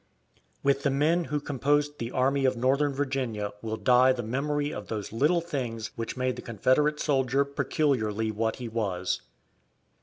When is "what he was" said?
8.31-9.21